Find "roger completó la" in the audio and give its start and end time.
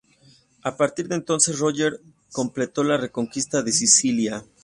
1.59-2.97